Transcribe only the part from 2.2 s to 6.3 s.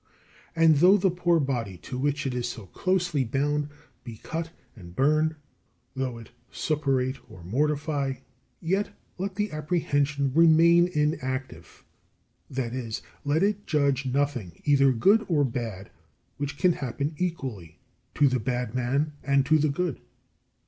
it is so closely bound be cut and burned, though